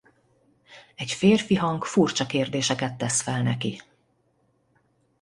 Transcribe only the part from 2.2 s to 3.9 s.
kérdéseket tesz fel neki.